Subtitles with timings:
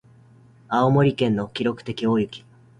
[0.67, 2.43] 青森県の記録的大雪